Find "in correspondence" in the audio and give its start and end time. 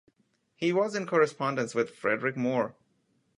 0.95-1.75